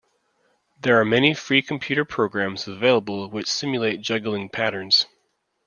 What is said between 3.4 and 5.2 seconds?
simulate juggling patterns.